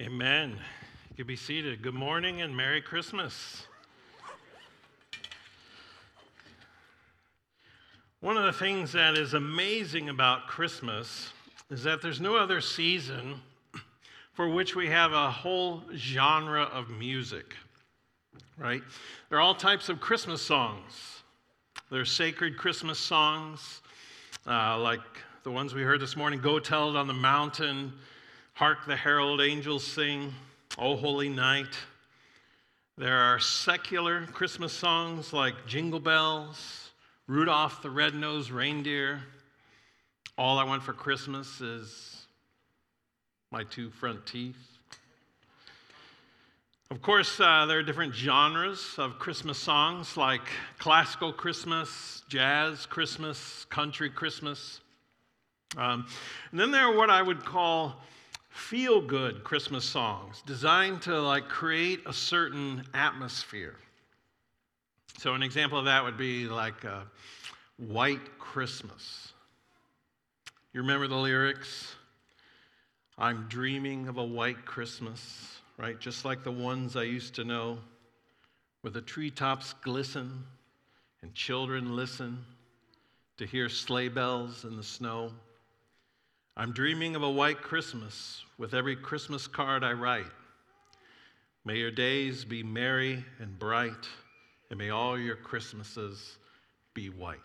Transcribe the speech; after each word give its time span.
Amen. 0.00 0.56
You 1.10 1.16
can 1.18 1.26
be 1.28 1.36
seated. 1.36 1.80
Good 1.80 1.94
morning 1.94 2.42
and 2.42 2.56
Merry 2.56 2.82
Christmas. 2.82 3.68
One 8.18 8.36
of 8.36 8.42
the 8.42 8.52
things 8.52 8.90
that 8.90 9.16
is 9.16 9.34
amazing 9.34 10.08
about 10.08 10.48
Christmas 10.48 11.32
is 11.70 11.84
that 11.84 12.02
there's 12.02 12.20
no 12.20 12.34
other 12.34 12.60
season 12.60 13.40
for 14.32 14.48
which 14.48 14.74
we 14.74 14.88
have 14.88 15.12
a 15.12 15.30
whole 15.30 15.84
genre 15.94 16.64
of 16.64 16.90
music, 16.90 17.54
right? 18.58 18.82
There 19.28 19.38
are 19.38 19.42
all 19.42 19.54
types 19.54 19.88
of 19.88 20.00
Christmas 20.00 20.42
songs. 20.42 21.22
There 21.92 22.00
are 22.00 22.04
sacred 22.04 22.56
Christmas 22.58 22.98
songs, 22.98 23.80
uh, 24.44 24.76
like 24.76 25.02
the 25.44 25.52
ones 25.52 25.72
we 25.72 25.82
heard 25.82 26.00
this 26.00 26.16
morning 26.16 26.40
Go 26.40 26.58
Tell 26.58 26.90
It 26.90 26.96
on 26.96 27.06
the 27.06 27.14
Mountain, 27.14 27.92
Hark 28.54 28.86
the 28.86 28.94
Herald 28.94 29.40
Angels 29.40 29.84
Sing, 29.84 30.32
O 30.78 30.94
Holy 30.94 31.28
Night. 31.28 31.76
There 32.96 33.16
are 33.16 33.40
secular 33.40 34.26
Christmas 34.26 34.72
songs 34.72 35.32
like 35.32 35.66
Jingle 35.66 35.98
Bells, 35.98 36.90
Rudolph 37.26 37.82
the 37.82 37.90
Red-Nosed 37.90 38.52
Reindeer. 38.52 39.20
All 40.38 40.56
I 40.60 40.62
want 40.62 40.84
for 40.84 40.92
Christmas 40.92 41.60
is 41.60 42.26
my 43.50 43.64
two 43.64 43.90
front 43.90 44.24
teeth. 44.24 44.78
Of 46.92 47.02
course, 47.02 47.40
uh, 47.40 47.66
there 47.66 47.80
are 47.80 47.82
different 47.82 48.14
genres 48.14 48.94
of 48.98 49.18
Christmas 49.18 49.58
songs 49.58 50.16
like 50.16 50.46
classical 50.78 51.32
Christmas, 51.32 52.22
jazz 52.28 52.86
Christmas, 52.86 53.66
country 53.68 54.10
Christmas. 54.10 54.80
Um, 55.76 56.06
and 56.52 56.60
then 56.60 56.70
there 56.70 56.82
are 56.82 56.96
what 56.96 57.10
I 57.10 57.20
would 57.20 57.44
call 57.44 57.96
feel 58.54 59.00
good 59.00 59.42
Christmas 59.42 59.84
songs 59.84 60.42
designed 60.46 61.02
to 61.02 61.20
like 61.20 61.48
create 61.48 62.00
a 62.06 62.12
certain 62.12 62.84
atmosphere. 62.94 63.74
So, 65.18 65.34
an 65.34 65.42
example 65.42 65.78
of 65.78 65.86
that 65.86 66.04
would 66.04 66.16
be 66.16 66.46
like 66.46 66.84
uh, 66.84 67.00
White 67.78 68.38
Christmas. 68.38 69.32
You 70.72 70.82
remember 70.82 71.08
the 71.08 71.16
lyrics? 71.16 71.94
I'm 73.18 73.46
dreaming 73.48 74.06
of 74.06 74.18
a 74.18 74.24
white 74.24 74.64
Christmas, 74.64 75.60
right? 75.76 75.98
Just 75.98 76.24
like 76.24 76.44
the 76.44 76.52
ones 76.52 76.96
I 76.96 77.04
used 77.04 77.34
to 77.34 77.44
know, 77.44 77.78
where 78.80 78.92
the 78.92 79.00
treetops 79.00 79.74
glisten 79.82 80.44
and 81.22 81.34
children 81.34 81.96
listen 81.96 82.44
to 83.36 83.46
hear 83.46 83.68
sleigh 83.68 84.08
bells 84.08 84.64
in 84.64 84.76
the 84.76 84.82
snow. 84.82 85.32
I'm 86.56 86.72
dreaming 86.72 87.16
of 87.16 87.24
a 87.24 87.30
white 87.30 87.62
Christmas 87.62 88.44
with 88.58 88.74
every 88.74 88.94
Christmas 88.94 89.48
card 89.48 89.82
I 89.82 89.92
write. 89.92 90.30
May 91.64 91.78
your 91.78 91.90
days 91.90 92.44
be 92.44 92.62
merry 92.62 93.24
and 93.40 93.58
bright, 93.58 94.06
and 94.70 94.78
may 94.78 94.90
all 94.90 95.18
your 95.18 95.34
Christmases 95.34 96.38
be 96.94 97.10
white. 97.10 97.40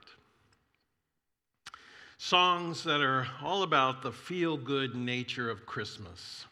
Songs 2.20 2.84
that 2.84 3.02
are 3.02 3.28
all 3.42 3.64
about 3.64 4.04
the 4.04 4.12
feel 4.12 4.58
good 4.58 4.96
nature 4.96 5.50
of 5.50 5.66
Christmas 5.66 6.46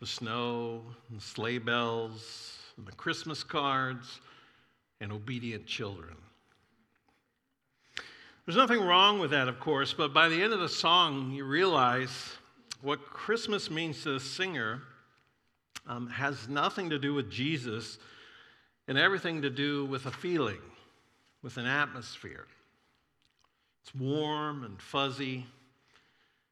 the 0.00 0.06
snow, 0.06 0.82
and 1.08 1.22
sleigh 1.22 1.56
bells, 1.56 2.58
and 2.76 2.86
the 2.86 2.92
Christmas 2.92 3.42
cards, 3.42 4.20
and 5.00 5.12
obedient 5.12 5.64
children. 5.66 6.16
There's 8.46 8.56
nothing 8.56 8.82
wrong 8.82 9.20
with 9.20 9.30
that, 9.30 9.48
of 9.48 9.58
course, 9.58 9.94
but 9.94 10.12
by 10.12 10.28
the 10.28 10.42
end 10.42 10.52
of 10.52 10.60
the 10.60 10.68
song, 10.68 11.32
you 11.32 11.46
realize 11.46 12.10
what 12.82 13.00
Christmas 13.06 13.70
means 13.70 14.02
to 14.02 14.12
the 14.12 14.20
singer 14.20 14.82
um, 15.86 16.08
has 16.08 16.46
nothing 16.46 16.90
to 16.90 16.98
do 16.98 17.14
with 17.14 17.30
Jesus 17.30 17.96
and 18.86 18.98
everything 18.98 19.40
to 19.40 19.48
do 19.48 19.86
with 19.86 20.04
a 20.04 20.10
feeling, 20.10 20.60
with 21.42 21.56
an 21.56 21.64
atmosphere. 21.64 22.46
It's 23.82 23.94
warm 23.94 24.64
and 24.64 24.78
fuzzy. 24.78 25.46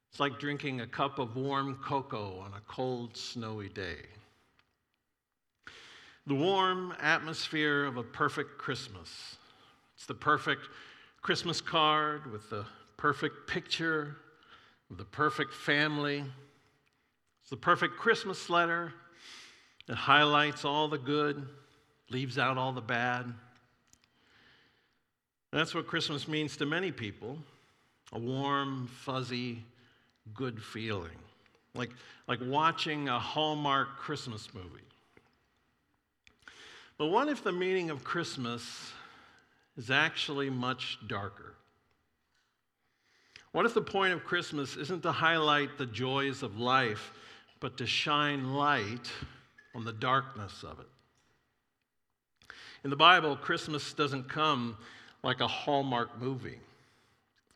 It's 0.09 0.19
like 0.19 0.39
drinking 0.39 0.81
a 0.81 0.87
cup 0.87 1.19
of 1.19 1.35
warm 1.35 1.75
cocoa 1.75 2.39
on 2.39 2.53
a 2.53 2.61
cold, 2.67 3.15
snowy 3.15 3.69
day. 3.69 3.97
The 6.25 6.35
warm 6.35 6.95
atmosphere 6.99 7.85
of 7.85 7.97
a 7.97 8.03
perfect 8.03 8.57
Christmas. 8.57 9.37
It's 9.95 10.07
the 10.07 10.15
perfect 10.15 10.69
Christmas 11.23 11.61
card 11.61 12.29
with 12.29 12.49
the 12.49 12.65
perfect 12.97 13.47
picture 13.47 14.17
of 14.91 14.97
the 14.97 15.05
perfect 15.05 15.53
family. 15.53 16.21
It's 17.39 17.49
the 17.49 17.55
perfect 17.55 17.95
Christmas 17.95 18.49
letter. 18.49 18.93
It 19.87 19.95
highlights 19.95 20.65
all 20.65 20.89
the 20.89 20.97
good, 20.97 21.47
leaves 22.09 22.37
out 22.37 22.57
all 22.57 22.73
the 22.73 22.81
bad. 22.81 23.33
That's 25.53 25.73
what 25.73 25.87
Christmas 25.87 26.27
means 26.27 26.57
to 26.57 26.65
many 26.65 26.91
people 26.91 27.37
a 28.11 28.19
warm, 28.19 28.87
fuzzy, 28.87 29.63
good 30.33 30.61
feeling. 30.61 31.17
Like, 31.73 31.91
like 32.27 32.39
watching 32.43 33.07
a 33.07 33.17
Hallmark 33.17 33.95
Christmas 33.97 34.53
movie. 34.53 34.67
But 36.97 37.07
what 37.07 37.29
if 37.29 37.45
the 37.45 37.53
meaning 37.53 37.89
of 37.91 38.03
Christmas 38.03 38.91
is 39.77 39.89
actually 39.89 40.49
much 40.49 40.99
darker. 41.07 41.55
What 43.51 43.65
if 43.65 43.73
the 43.73 43.81
point 43.81 44.13
of 44.13 44.23
Christmas 44.23 44.75
isn't 44.75 45.03
to 45.03 45.11
highlight 45.11 45.77
the 45.77 45.85
joys 45.85 46.43
of 46.43 46.59
life, 46.59 47.11
but 47.59 47.77
to 47.77 47.85
shine 47.85 48.53
light 48.53 49.11
on 49.75 49.85
the 49.85 49.93
darkness 49.93 50.63
of 50.63 50.79
it? 50.79 50.87
In 52.83 52.89
the 52.89 52.95
Bible, 52.95 53.35
Christmas 53.35 53.93
doesn't 53.93 54.27
come 54.27 54.77
like 55.23 55.39
a 55.39 55.47
Hallmark 55.47 56.19
movie. 56.19 56.59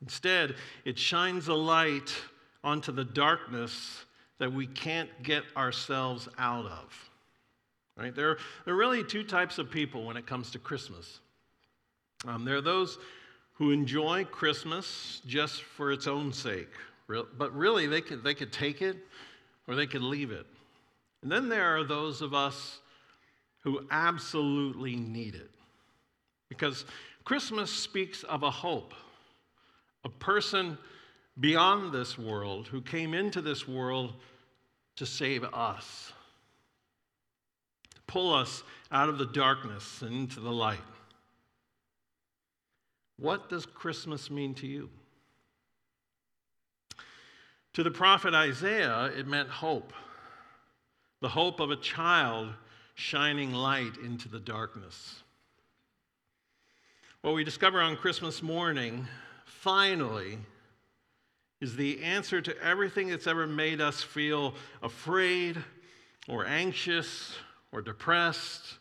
Instead, 0.01 0.55
it 0.85 0.97
shines 0.97 1.47
a 1.47 1.53
light 1.53 2.15
onto 2.63 2.91
the 2.91 3.03
darkness 3.03 4.05
that 4.37 4.53
we 4.53 4.67
can't 4.67 5.09
get 5.23 5.43
ourselves 5.55 6.29
out 6.37 6.65
of. 6.65 7.09
Right? 7.97 8.15
There, 8.15 8.37
there 8.63 8.75
are 8.75 8.77
really 8.77 9.03
two 9.03 9.23
types 9.23 9.57
of 9.57 9.71
people 9.71 10.05
when 10.05 10.15
it 10.15 10.27
comes 10.27 10.51
to 10.51 10.59
Christmas. 10.59 11.19
Um, 12.25 12.45
there 12.45 12.55
are 12.55 12.61
those 12.61 12.97
who 13.53 13.71
enjoy 13.71 14.23
Christmas 14.25 15.21
just 15.25 15.61
for 15.61 15.91
its 15.91 16.07
own 16.07 16.31
sake, 16.33 16.69
but 17.07 17.55
really 17.55 17.87
they 17.87 18.01
could, 18.01 18.23
they 18.23 18.33
could 18.33 18.51
take 18.51 18.81
it 18.81 18.97
or 19.67 19.75
they 19.75 19.87
could 19.87 20.01
leave 20.01 20.31
it. 20.31 20.45
And 21.23 21.31
then 21.31 21.49
there 21.49 21.75
are 21.77 21.83
those 21.83 22.21
of 22.21 22.33
us 22.33 22.79
who 23.61 23.85
absolutely 23.91 24.95
need 24.95 25.35
it. 25.35 25.49
Because 26.49 26.85
Christmas 27.23 27.71
speaks 27.71 28.23
of 28.23 28.43
a 28.43 28.51
hope, 28.51 28.93
a 30.05 30.09
person 30.09 30.77
beyond 31.39 31.91
this 31.91 32.17
world 32.17 32.67
who 32.67 32.81
came 32.81 33.13
into 33.13 33.41
this 33.41 33.67
world 33.67 34.13
to 34.95 35.05
save 35.05 35.43
us, 35.43 36.13
to 37.93 38.01
pull 38.07 38.33
us 38.33 38.63
out 38.91 39.09
of 39.09 39.17
the 39.17 39.25
darkness 39.25 40.01
and 40.01 40.13
into 40.13 40.39
the 40.39 40.51
light. 40.51 40.79
What 43.17 43.49
does 43.49 43.65
Christmas 43.65 44.29
mean 44.29 44.53
to 44.55 44.67
you? 44.67 44.89
To 47.73 47.83
the 47.83 47.91
prophet 47.91 48.33
Isaiah, 48.33 49.05
it 49.05 49.27
meant 49.27 49.49
hope 49.49 49.93
the 51.19 51.29
hope 51.29 51.59
of 51.59 51.71
a 51.71 51.75
child 51.75 52.53
shining 52.93 53.51
light 53.51 53.97
into 54.03 54.29
the 54.29 54.39
darkness. 54.39 55.23
What 57.21 57.33
we 57.33 57.43
discover 57.43 57.81
on 57.81 57.97
Christmas 57.97 58.43
morning, 58.43 59.07
finally, 59.45 60.37
is 61.59 61.75
the 61.75 62.03
answer 62.03 62.39
to 62.41 62.55
everything 62.61 63.09
that's 63.09 63.25
ever 63.25 63.47
made 63.47 63.81
us 63.81 64.03
feel 64.03 64.53
afraid 64.83 65.57
or 66.27 66.45
anxious 66.45 67.35
or 67.71 67.81
depressed 67.81 68.77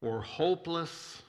or 0.00 0.22
hopeless 0.22 1.22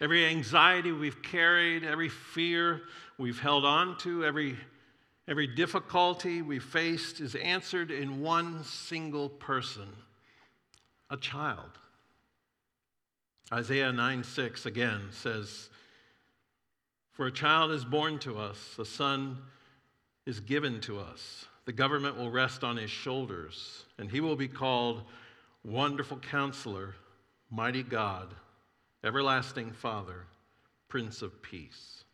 Every 0.00 0.26
anxiety 0.26 0.90
we've 0.90 1.22
carried, 1.22 1.84
every 1.84 2.08
fear 2.08 2.82
we've 3.16 3.38
held 3.38 3.64
on 3.64 3.96
to, 3.98 4.24
every, 4.24 4.56
every 5.28 5.46
difficulty 5.46 6.42
we 6.42 6.58
faced 6.58 7.20
is 7.20 7.36
answered 7.36 7.90
in 7.90 8.20
one 8.20 8.64
single 8.64 9.28
person 9.28 9.88
a 11.10 11.16
child. 11.16 11.70
Isaiah 13.52 13.92
9 13.92 14.24
6 14.24 14.66
again 14.66 15.02
says, 15.12 15.68
For 17.12 17.26
a 17.26 17.32
child 17.32 17.70
is 17.70 17.84
born 17.84 18.18
to 18.20 18.38
us, 18.38 18.76
a 18.78 18.84
son 18.84 19.38
is 20.26 20.40
given 20.40 20.80
to 20.82 20.98
us. 20.98 21.46
The 21.66 21.72
government 21.72 22.16
will 22.16 22.30
rest 22.30 22.64
on 22.64 22.76
his 22.76 22.90
shoulders, 22.90 23.84
and 23.98 24.10
he 24.10 24.20
will 24.20 24.36
be 24.36 24.48
called 24.48 25.02
Wonderful 25.64 26.18
Counselor, 26.18 26.96
Mighty 27.50 27.84
God 27.84 28.34
Everlasting 29.04 29.70
Father, 29.70 30.24
Prince 30.88 31.20
of 31.20 31.42
Peace. 31.42 32.04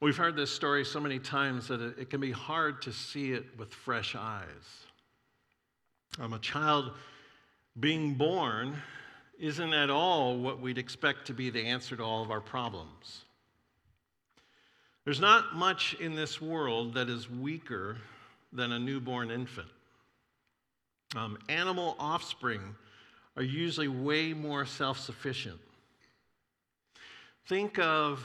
We've 0.00 0.16
heard 0.16 0.36
this 0.36 0.50
story 0.50 0.84
so 0.84 1.00
many 1.00 1.18
times 1.18 1.68
that 1.68 1.80
it, 1.80 2.10
can 2.10 2.20
be 2.20 2.30
hard 2.30 2.82
to 2.82 2.92
see 2.92 3.32
it 3.32 3.46
with 3.56 3.72
fresh 3.72 4.14
eyes. 4.14 4.84
Um, 6.20 6.34
a 6.34 6.38
child 6.38 6.92
being 7.80 8.14
born 8.14 8.76
isn't 9.38 9.72
at 9.72 9.88
all 9.88 10.36
what 10.36 10.60
we'd 10.60 10.76
expect 10.76 11.26
to 11.28 11.32
be 11.32 11.48
the 11.48 11.64
answer 11.64 11.96
to 11.96 12.02
all 12.02 12.22
of 12.22 12.30
our 12.30 12.42
problems. 12.42 13.22
There's 15.06 15.20
not 15.20 15.56
much 15.56 15.94
in 15.94 16.14
this 16.14 16.42
world 16.42 16.92
that 16.94 17.08
is 17.08 17.30
weaker 17.30 17.96
than 18.52 18.72
a 18.72 18.78
newborn 18.78 19.30
infant. 19.30 19.68
Um, 21.14 21.38
animal 21.48 21.96
offspring 21.98 22.74
are 23.36 23.42
usually 23.42 23.88
way 23.88 24.32
more 24.32 24.64
self 24.64 24.98
sufficient. 24.98 25.60
Think 27.46 27.78
of, 27.78 28.24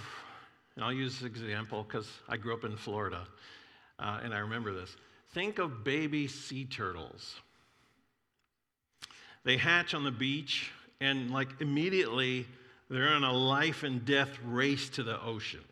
and 0.76 0.84
I'll 0.84 0.94
use 0.94 1.20
this 1.20 1.28
example 1.28 1.84
because 1.84 2.08
I 2.28 2.38
grew 2.38 2.54
up 2.54 2.64
in 2.64 2.76
Florida 2.76 3.28
uh, 4.00 4.20
and 4.24 4.34
I 4.34 4.40
remember 4.40 4.74
this. 4.74 4.96
Think 5.34 5.60
of 5.60 5.84
baby 5.84 6.28
sea 6.28 6.66
turtles. 6.66 7.36
They 9.44 9.58
hatch 9.58 9.94
on 9.94 10.04
the 10.04 10.12
beach 10.12 10.72
and, 11.00 11.32
like, 11.32 11.50
immediately 11.62 12.46
they're 12.90 13.16
in 13.16 13.24
a 13.24 13.34
life 13.34 13.84
and 13.84 14.06
death 14.06 14.38
race 14.44 14.90
to 14.90 15.04
the 15.04 15.22
ocean. 15.22 15.64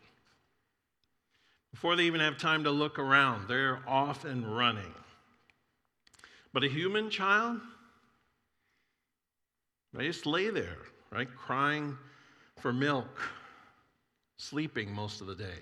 Before 1.71 1.95
they 1.95 2.03
even 2.03 2.21
have 2.21 2.37
time 2.37 2.63
to 2.63 2.71
look 2.71 2.97
around, 2.97 3.47
they're 3.47 3.79
off 3.87 4.25
and 4.25 4.57
running. 4.57 4.93
But 6.51 6.63
a 6.63 6.69
human 6.69 7.09
child, 7.09 7.61
they 9.93 10.05
just 10.05 10.25
lay 10.25 10.49
there, 10.49 10.77
right, 11.11 11.27
crying 11.35 11.97
for 12.59 12.71
milk, 12.71 13.19
sleeping 14.37 14.93
most 14.93 15.21
of 15.21 15.27
the 15.27 15.35
day. 15.35 15.59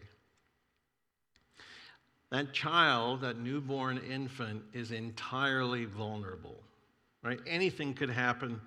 That 2.31 2.53
child, 2.53 3.21
that 3.21 3.39
newborn 3.39 3.99
infant, 3.99 4.63
is 4.73 4.91
entirely 4.91 5.85
vulnerable, 5.85 6.61
right? 7.23 7.39
Anything 7.47 7.93
could 7.93 8.09
happen 8.09 8.59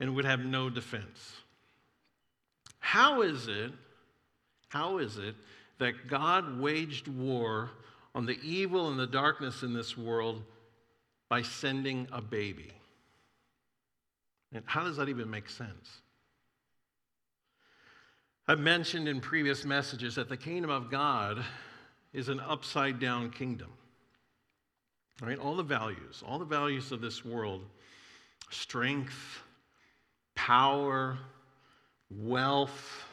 and 0.00 0.14
would 0.16 0.24
have 0.24 0.40
no 0.40 0.68
defense. 0.68 1.32
How 2.80 3.22
is 3.22 3.46
it, 3.48 3.72
how 4.68 4.98
is 4.98 5.16
it 5.16 5.36
that 5.78 6.08
God 6.08 6.58
waged 6.58 7.06
war 7.08 7.70
on 8.14 8.26
the 8.26 8.38
evil 8.42 8.88
and 8.90 8.98
the 8.98 9.06
darkness 9.06 9.62
in 9.62 9.72
this 9.72 9.96
world 9.96 10.42
by 11.28 11.42
sending 11.42 12.08
a 12.12 12.20
baby? 12.20 12.72
And 14.56 14.64
how 14.66 14.84
does 14.84 14.96
that 14.96 15.10
even 15.10 15.30
make 15.30 15.50
sense? 15.50 16.00
I've 18.48 18.58
mentioned 18.58 19.06
in 19.06 19.20
previous 19.20 19.64
messages 19.64 20.14
that 20.14 20.28
the 20.30 20.36
kingdom 20.36 20.70
of 20.70 20.90
God 20.90 21.44
is 22.14 22.30
an 22.30 22.40
upside 22.40 22.98
down 22.98 23.30
kingdom. 23.30 23.70
Right? 25.20 25.38
All 25.38 25.56
the 25.56 25.62
values, 25.62 26.22
all 26.26 26.38
the 26.38 26.44
values 26.44 26.90
of 26.90 27.00
this 27.00 27.24
world 27.24 27.62
strength, 28.50 29.42
power, 30.34 31.18
wealth, 32.10 33.04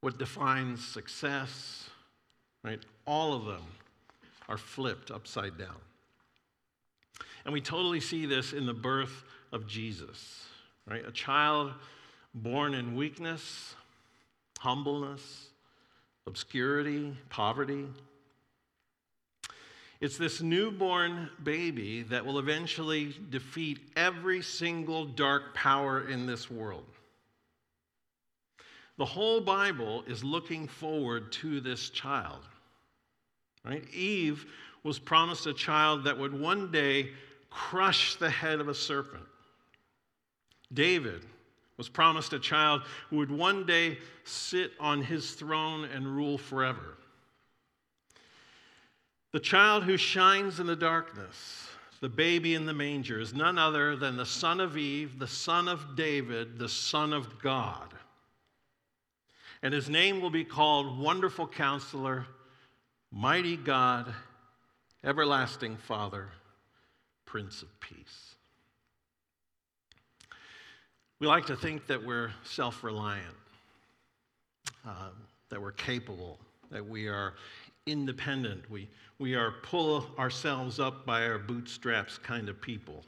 what 0.00 0.18
defines 0.18 0.84
success, 0.84 1.90
right? 2.62 2.80
All 3.06 3.34
of 3.34 3.44
them 3.44 3.62
are 4.48 4.56
flipped 4.56 5.10
upside 5.10 5.58
down. 5.58 5.76
And 7.46 7.52
we 7.52 7.60
totally 7.60 8.00
see 8.00 8.26
this 8.26 8.52
in 8.52 8.66
the 8.66 8.74
birth 8.74 9.22
of 9.52 9.68
Jesus, 9.68 10.44
right? 10.84 11.06
A 11.06 11.12
child 11.12 11.72
born 12.34 12.74
in 12.74 12.96
weakness, 12.96 13.76
humbleness, 14.58 15.50
obscurity, 16.26 17.16
poverty. 17.30 17.86
It's 20.00 20.18
this 20.18 20.42
newborn 20.42 21.30
baby 21.40 22.02
that 22.02 22.26
will 22.26 22.40
eventually 22.40 23.14
defeat 23.30 23.78
every 23.94 24.42
single 24.42 25.04
dark 25.04 25.54
power 25.54 26.08
in 26.08 26.26
this 26.26 26.50
world. 26.50 26.84
The 28.98 29.04
whole 29.04 29.40
Bible 29.40 30.02
is 30.08 30.24
looking 30.24 30.66
forward 30.66 31.30
to 31.32 31.60
this 31.60 31.90
child. 31.90 32.40
Right? 33.64 33.84
Eve 33.94 34.46
was 34.82 34.98
promised 34.98 35.46
a 35.46 35.54
child 35.54 36.04
that 36.04 36.18
would 36.18 36.32
one 36.32 36.72
day 36.72 37.10
crush 37.56 38.16
the 38.16 38.28
head 38.28 38.60
of 38.60 38.68
a 38.68 38.74
serpent. 38.74 39.24
David 40.74 41.24
was 41.78 41.88
promised 41.88 42.34
a 42.34 42.38
child 42.38 42.82
who 43.08 43.16
would 43.16 43.30
one 43.30 43.64
day 43.64 43.96
sit 44.24 44.72
on 44.78 45.02
his 45.02 45.32
throne 45.32 45.84
and 45.84 46.06
rule 46.06 46.36
forever. 46.36 46.98
The 49.32 49.40
child 49.40 49.84
who 49.84 49.96
shines 49.96 50.60
in 50.60 50.66
the 50.66 50.76
darkness, 50.76 51.68
the 52.02 52.10
baby 52.10 52.54
in 52.54 52.66
the 52.66 52.74
manger, 52.74 53.18
is 53.18 53.32
none 53.32 53.56
other 53.56 53.96
than 53.96 54.18
the 54.18 54.26
son 54.26 54.60
of 54.60 54.76
Eve, 54.76 55.18
the 55.18 55.26
son 55.26 55.66
of 55.66 55.96
David, 55.96 56.58
the 56.58 56.68
son 56.68 57.14
of 57.14 57.40
God. 57.40 57.94
And 59.62 59.72
his 59.72 59.88
name 59.88 60.20
will 60.20 60.30
be 60.30 60.44
called 60.44 60.98
Wonderful 60.98 61.48
Counselor, 61.48 62.26
Mighty 63.10 63.56
God, 63.56 64.14
Everlasting 65.02 65.78
Father, 65.78 66.28
Prince 67.26 67.62
of 67.62 67.80
Peace. 67.80 68.34
We 71.18 71.26
like 71.26 71.46
to 71.46 71.56
think 71.56 71.86
that 71.86 72.02
we're 72.02 72.30
self 72.44 72.82
reliant, 72.82 73.36
uh, 74.86 75.10
that 75.50 75.60
we're 75.60 75.72
capable, 75.72 76.38
that 76.70 76.86
we 76.86 77.08
are 77.08 77.34
independent. 77.86 78.68
We, 78.70 78.88
we 79.18 79.34
are 79.34 79.52
pull 79.62 80.06
ourselves 80.18 80.80
up 80.80 81.06
by 81.06 81.26
our 81.26 81.38
bootstraps 81.38 82.18
kind 82.18 82.48
of 82.48 82.60
people. 82.60 83.04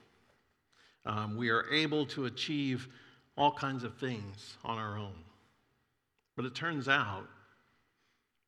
Um, 1.07 1.37
we 1.37 1.51
are 1.51 1.65
able 1.73 2.05
to 2.07 2.27
achieve 2.27 2.89
all 3.37 3.53
kinds 3.53 3.85
of 3.85 3.97
things 3.97 4.57
on 4.65 4.79
our 4.79 4.99
own. 4.99 5.15
But 6.37 6.45
it 6.45 6.55
turns 6.55 6.89
out 6.89 7.27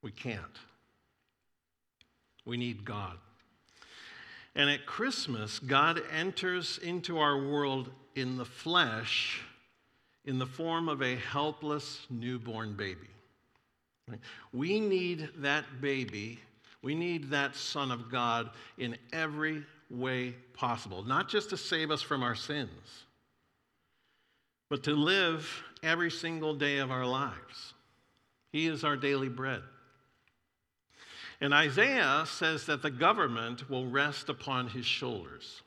we 0.02 0.10
can't. 0.10 0.58
We 2.44 2.56
need 2.56 2.84
God. 2.84 3.18
And 4.54 4.68
at 4.68 4.86
Christmas, 4.86 5.58
God 5.58 6.02
enters 6.12 6.78
into 6.78 7.18
our 7.18 7.38
world 7.38 7.90
in 8.14 8.36
the 8.36 8.44
flesh 8.44 9.42
in 10.24 10.38
the 10.38 10.46
form 10.46 10.88
of 10.88 11.02
a 11.02 11.16
helpless 11.16 12.06
newborn 12.10 12.74
baby. 12.74 13.08
We 14.52 14.80
need 14.80 15.28
that 15.38 15.64
baby, 15.80 16.40
we 16.82 16.94
need 16.94 17.30
that 17.30 17.54
Son 17.54 17.90
of 17.90 18.10
God 18.10 18.50
in 18.78 18.96
every 19.12 19.64
way 19.88 20.34
possible, 20.54 21.02
not 21.02 21.28
just 21.28 21.50
to 21.50 21.56
save 21.56 21.90
us 21.90 22.02
from 22.02 22.22
our 22.22 22.34
sins, 22.34 23.04
but 24.68 24.82
to 24.84 24.92
live 24.92 25.48
every 25.82 26.10
single 26.10 26.54
day 26.54 26.78
of 26.78 26.90
our 26.90 27.06
lives. 27.06 27.74
He 28.52 28.66
is 28.66 28.84
our 28.84 28.96
daily 28.96 29.28
bread. 29.28 29.62
And 31.40 31.54
Isaiah 31.54 32.24
says 32.26 32.66
that 32.66 32.82
the 32.82 32.90
government 32.90 33.70
will 33.70 33.86
rest 33.86 34.28
upon 34.28 34.68
his 34.68 34.84
shoulders. 34.84 35.62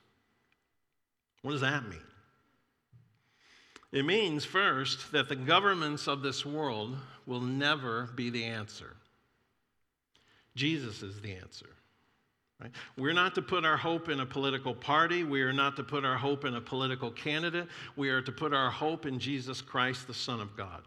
What 1.41 1.51
does 1.51 1.61
that 1.61 1.87
mean? 1.89 1.99
It 3.91 4.05
means, 4.05 4.45
first, 4.45 5.11
that 5.11 5.29
the 5.29 5.35
governments 5.35 6.07
of 6.07 6.21
this 6.21 6.45
world 6.45 6.95
will 7.25 7.41
never 7.41 8.09
be 8.15 8.29
the 8.29 8.45
answer. 8.45 8.95
Jesus 10.55 11.03
is 11.03 11.21
the 11.21 11.33
answer. 11.33 11.69
Right? 12.61 12.71
We're 12.97 13.13
not 13.13 13.35
to 13.35 13.41
put 13.41 13.65
our 13.65 13.77
hope 13.77 14.09
in 14.09 14.19
a 14.19 14.25
political 14.25 14.73
party. 14.73 15.23
We 15.23 15.41
are 15.41 15.53
not 15.53 15.75
to 15.75 15.83
put 15.83 16.05
our 16.05 16.17
hope 16.17 16.45
in 16.45 16.55
a 16.55 16.61
political 16.61 17.11
candidate. 17.11 17.67
We 17.95 18.09
are 18.09 18.21
to 18.21 18.31
put 18.31 18.53
our 18.53 18.69
hope 18.69 19.05
in 19.05 19.19
Jesus 19.19 19.61
Christ, 19.61 20.07
the 20.07 20.13
Son 20.13 20.39
of 20.39 20.55
God. 20.55 20.83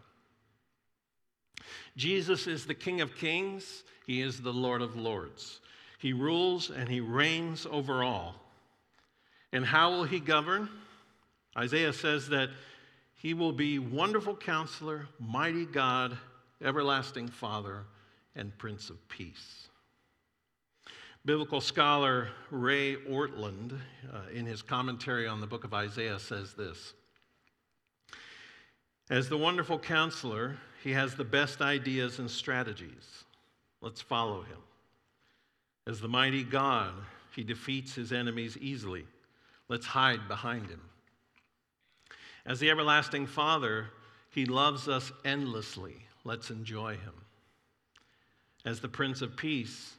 Jesus 1.95 2.47
is 2.47 2.65
the 2.65 2.73
King 2.73 3.01
of 3.01 3.15
Kings, 3.15 3.83
He 4.05 4.21
is 4.21 4.41
the 4.41 4.53
Lord 4.53 4.81
of 4.81 4.95
Lords. 4.95 5.59
He 5.99 6.13
rules 6.13 6.69
and 6.69 6.87
He 6.89 6.99
reigns 6.99 7.65
over 7.69 8.03
all. 8.03 8.35
And 9.51 9.65
how 9.65 9.91
will 9.91 10.03
He 10.03 10.19
govern? 10.19 10.69
Isaiah 11.57 11.93
says 11.93 12.29
that 12.29 12.49
he 13.17 13.33
will 13.33 13.51
be 13.51 13.79
wonderful 13.79 14.35
counselor, 14.35 15.07
mighty 15.19 15.65
God, 15.65 16.15
everlasting 16.63 17.27
Father, 17.27 17.83
and 18.35 18.55
Prince 18.59 18.91
of 18.91 19.07
Peace. 19.09 19.69
Biblical 21.25 21.59
scholar 21.59 22.29
Ray 22.51 22.95
Ortlund, 22.95 23.73
uh, 24.13 24.19
in 24.31 24.45
his 24.45 24.61
commentary 24.61 25.27
on 25.27 25.41
the 25.41 25.47
book 25.47 25.63
of 25.63 25.73
Isaiah, 25.73 26.19
says 26.19 26.53
this 26.53 26.93
As 29.09 29.29
the 29.29 29.37
wonderful 29.37 29.79
counselor, 29.79 30.57
he 30.83 30.91
has 30.91 31.15
the 31.15 31.23
best 31.23 31.61
ideas 31.61 32.19
and 32.19 32.29
strategies. 32.29 33.23
Let's 33.81 34.01
follow 34.01 34.41
him. 34.41 34.57
As 35.85 36.01
the 36.01 36.07
mighty 36.07 36.43
God, 36.43 36.93
he 37.35 37.43
defeats 37.43 37.95
his 37.95 38.11
enemies 38.11 38.57
easily. 38.57 39.05
Let's 39.69 39.85
hide 39.85 40.27
behind 40.27 40.69
him. 40.69 40.81
As 42.47 42.61
the 42.61 42.69
everlasting 42.69 43.27
Father, 43.27 43.87
He 44.29 44.45
loves 44.45 44.87
us 44.87 45.11
endlessly. 45.25 45.95
Let's 46.23 46.49
enjoy 46.49 46.93
Him. 46.93 47.13
As 48.65 48.79
the 48.79 48.87
Prince 48.87 49.21
of 49.21 49.35
Peace, 49.35 49.93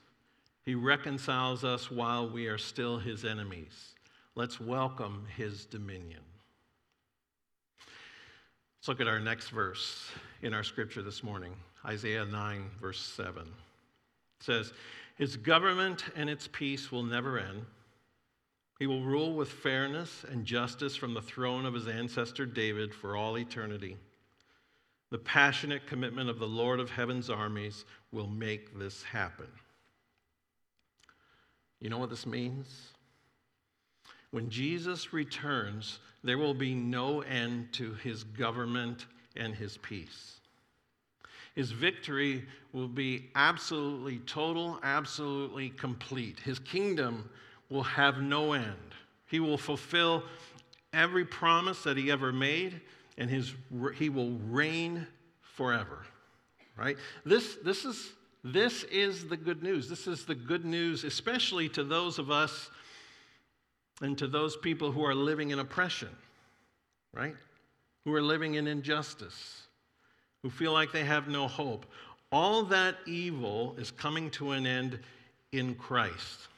he 0.65 0.75
reconciles 0.75 1.65
us 1.65 1.91
while 1.91 2.29
we 2.29 2.47
are 2.47 2.59
still 2.59 2.99
his 2.99 3.25
enemies. 3.25 3.95
Let's 4.35 4.61
welcome 4.61 5.27
his 5.35 5.65
dominion. 5.65 6.21
Let's 8.79 8.89
look 8.89 9.01
at 9.01 9.09
our 9.09 9.19
next 9.19 9.49
verse 9.49 10.09
in 10.41 10.55
our 10.55 10.63
scripture 10.63 11.03
this 11.03 11.25
morning 11.25 11.53
Isaiah 11.85 12.25
9, 12.25 12.71
verse 12.81 13.01
7. 13.01 13.43
It 13.43 13.49
says, 14.39 14.73
His 15.17 15.37
government 15.37 16.05
and 16.15 16.31
its 16.31 16.47
peace 16.47 16.93
will 16.93 17.03
never 17.03 17.41
end. 17.41 17.67
He 18.79 18.87
will 18.87 19.03
rule 19.03 19.35
with 19.35 19.49
fairness 19.49 20.25
and 20.31 20.45
justice 20.45 20.95
from 20.95 21.13
the 21.13 21.21
throne 21.21 21.67
of 21.67 21.75
his 21.75 21.89
ancestor 21.89 22.47
David 22.47 22.95
for 22.95 23.17
all 23.17 23.37
eternity. 23.37 23.97
The 25.11 25.19
passionate 25.19 25.89
commitment 25.89 26.31
of 26.31 26.39
the 26.39 26.47
Lord 26.47 26.79
of 26.79 26.89
heaven's 26.89 27.31
armies 27.31 27.85
will 28.13 28.29
make 28.29 28.79
this 28.79 29.03
happen. 29.03 29.49
You 31.81 31.91
know 31.91 31.99
what 31.99 32.11
this 32.11 32.27
means? 32.27 32.93
When 34.31 34.51
Jesus 34.51 35.13
returns, 35.13 36.01
there 36.23 36.39
will 36.39 36.55
be 36.55 36.75
no 36.75 37.23
end 37.23 37.73
to 37.75 37.95
his 37.95 38.25
government 38.25 39.07
and 39.37 39.55
his 39.55 39.79
peace. 39.79 40.41
His 41.55 41.73
victory 41.73 42.45
will 42.73 42.89
be 42.89 43.31
absolutely 43.35 44.19
total, 44.19 44.79
absolutely 44.83 45.71
complete. 45.71 46.39
His 46.41 46.59
kingdom 46.59 47.29
will 47.71 47.83
have 47.83 48.19
no 48.21 48.53
end. 48.53 48.95
He 49.27 49.41
will 49.41 49.59
fulfill 49.59 50.23
every 50.93 51.25
promise 51.25 51.83
that 51.83 51.97
he 51.97 52.11
ever 52.11 52.33
made, 52.33 52.81
and 53.17 53.29
his, 53.29 53.55
he 53.97 54.09
will 54.09 54.33
reign 54.49 55.07
forever. 55.43 56.05
Right? 56.77 56.97
This, 57.25 57.57
this, 57.65 57.85
is, 57.85 58.13
this 58.45 58.85
is 58.85 59.27
the 59.27 59.37
good 59.37 59.63
news. 59.63 59.89
This 59.89 60.07
is 60.07 60.25
the 60.25 60.35
good 60.35 60.65
news, 60.65 61.03
especially 61.03 61.69
to 61.71 61.83
those 61.83 62.19
of 62.19 62.31
us 62.31 62.71
and 64.01 64.17
to 64.19 64.27
those 64.27 64.57
people 64.57 64.93
who 64.93 65.05
are 65.05 65.15
living 65.15 65.51
in 65.51 65.59
oppression, 65.59 66.11
right? 67.13 67.35
Who 68.05 68.15
are 68.15 68.23
living 68.23 68.55
in 68.55 68.67
injustice, 68.67 69.63
who 70.43 70.51
feel 70.51 70.73
like 70.73 70.93
they 70.93 71.05
have 71.05 71.29
no 71.29 71.49
hope. 71.49 71.87
All 72.31 72.63
that 72.65 72.97
evil 73.07 73.75
is 73.79 73.91
coming 73.91 74.31
to 74.33 74.53
an 74.53 74.67
end 74.67 75.01
in 75.53 75.75
Christ. 75.75 76.49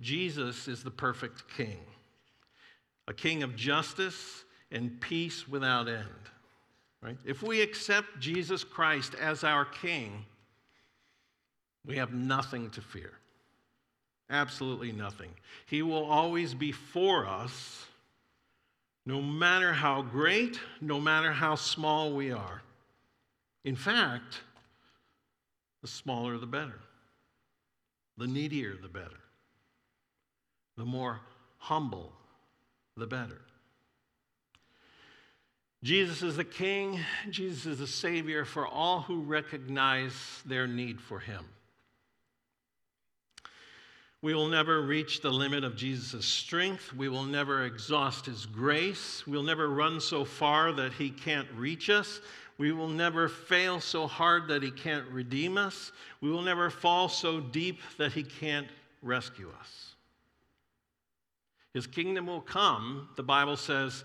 Jesus 0.00 0.68
is 0.68 0.82
the 0.82 0.90
perfect 0.90 1.44
king, 1.56 1.78
a 3.08 3.12
king 3.12 3.42
of 3.42 3.56
justice 3.56 4.44
and 4.72 5.00
peace 5.00 5.46
without 5.46 5.88
end. 5.88 6.06
Right? 7.02 7.16
If 7.24 7.42
we 7.42 7.62
accept 7.62 8.20
Jesus 8.20 8.62
Christ 8.62 9.14
as 9.20 9.42
our 9.42 9.64
king, 9.64 10.24
we 11.86 11.96
have 11.96 12.12
nothing 12.12 12.70
to 12.70 12.80
fear. 12.80 13.12
Absolutely 14.30 14.92
nothing. 14.92 15.30
He 15.66 15.82
will 15.82 16.04
always 16.04 16.54
be 16.54 16.70
for 16.70 17.26
us, 17.26 17.84
no 19.04 19.20
matter 19.20 19.72
how 19.72 20.02
great, 20.02 20.60
no 20.80 21.00
matter 21.00 21.32
how 21.32 21.56
small 21.56 22.14
we 22.14 22.30
are. 22.30 22.62
In 23.64 23.74
fact, 23.74 24.40
the 25.82 25.88
smaller 25.88 26.38
the 26.38 26.46
better, 26.46 26.78
the 28.16 28.28
needier 28.28 28.76
the 28.80 28.88
better, 28.88 29.20
the 30.76 30.84
more 30.84 31.20
humble 31.58 32.12
the 32.96 33.06
better. 33.06 33.40
Jesus 35.82 36.22
is 36.22 36.36
the 36.36 36.44
King, 36.44 37.00
Jesus 37.30 37.64
is 37.64 37.78
the 37.78 37.86
Savior 37.86 38.44
for 38.44 38.66
all 38.66 39.00
who 39.00 39.22
recognize 39.22 40.12
their 40.44 40.66
need 40.66 41.00
for 41.00 41.18
Him. 41.18 41.46
We 44.22 44.34
will 44.34 44.48
never 44.48 44.82
reach 44.82 45.22
the 45.22 45.30
limit 45.30 45.64
of 45.64 45.76
Jesus' 45.76 46.26
strength. 46.26 46.92
We 46.92 47.08
will 47.08 47.24
never 47.24 47.64
exhaust 47.64 48.26
his 48.26 48.44
grace. 48.44 49.26
We'll 49.26 49.42
never 49.42 49.68
run 49.68 49.98
so 50.00 50.26
far 50.26 50.72
that 50.72 50.92
he 50.92 51.08
can't 51.10 51.48
reach 51.56 51.88
us. 51.88 52.20
We 52.58 52.72
will 52.72 52.88
never 52.88 53.28
fail 53.28 53.80
so 53.80 54.06
hard 54.06 54.48
that 54.48 54.62
he 54.62 54.70
can't 54.70 55.08
redeem 55.08 55.56
us. 55.56 55.92
We 56.20 56.30
will 56.30 56.42
never 56.42 56.68
fall 56.68 57.08
so 57.08 57.40
deep 57.40 57.80
that 57.96 58.12
he 58.12 58.22
can't 58.22 58.68
rescue 59.02 59.50
us. 59.58 59.94
His 61.72 61.86
kingdom 61.86 62.26
will 62.26 62.42
come, 62.42 63.08
the 63.16 63.22
Bible 63.22 63.56
says, 63.56 64.04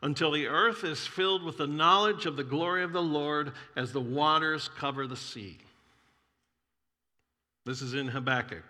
until 0.00 0.30
the 0.30 0.46
earth 0.46 0.84
is 0.84 1.06
filled 1.06 1.42
with 1.42 1.58
the 1.58 1.66
knowledge 1.66 2.24
of 2.24 2.36
the 2.36 2.44
glory 2.44 2.82
of 2.82 2.94
the 2.94 3.02
Lord 3.02 3.52
as 3.76 3.92
the 3.92 4.00
waters 4.00 4.70
cover 4.78 5.06
the 5.06 5.16
sea. 5.16 5.58
This 7.66 7.82
is 7.82 7.92
in 7.92 8.08
Habakkuk 8.08 8.64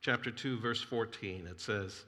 chapter 0.00 0.30
2, 0.30 0.58
verse 0.58 0.82
14. 0.82 1.46
It 1.46 1.60
says, 1.60 2.04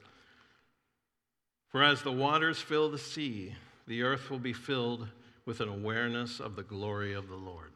For 1.69 1.83
as 1.83 2.01
the 2.01 2.11
waters 2.11 2.59
fill 2.59 2.89
the 2.89 2.97
sea, 2.97 3.55
the 3.87 4.03
earth 4.03 4.29
will 4.29 4.39
be 4.39 4.53
filled 4.53 5.07
with 5.45 5.61
an 5.61 5.69
awareness 5.69 6.39
of 6.39 6.55
the 6.55 6.63
glory 6.63 7.13
of 7.13 7.27
the 7.27 7.35
Lord. 7.35 7.71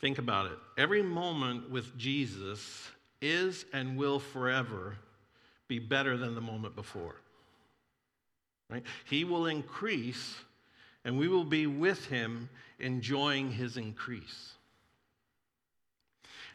Think 0.00 0.18
about 0.18 0.46
it. 0.46 0.58
Every 0.76 1.02
moment 1.02 1.70
with 1.70 1.96
Jesus 1.96 2.88
is 3.22 3.64
and 3.72 3.96
will 3.96 4.18
forever 4.18 4.98
be 5.68 5.78
better 5.78 6.16
than 6.16 6.34
the 6.34 6.40
moment 6.40 6.76
before. 6.76 7.16
Right? 8.70 8.84
He 9.04 9.24
will 9.24 9.46
increase, 9.46 10.34
and 11.04 11.18
we 11.18 11.28
will 11.28 11.44
be 11.44 11.66
with 11.66 12.06
him 12.06 12.48
enjoying 12.78 13.50
his 13.50 13.76
increase. 13.76 14.55